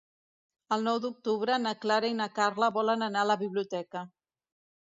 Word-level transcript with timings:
El 0.77 0.85
nou 0.87 0.97
d'octubre 1.03 1.59
na 1.67 1.75
Clara 1.85 2.11
i 2.13 2.17
na 2.23 2.29
Carla 2.39 2.73
volen 2.81 3.09
anar 3.11 3.23
a 3.27 3.31
la 3.33 3.39
biblioteca. 3.47 4.07